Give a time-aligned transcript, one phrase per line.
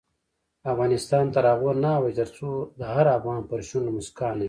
[0.71, 4.39] افغانستان تر هغو نه ابادیږي، ترڅو د هر افغان پر شونډو مسکا نه وي.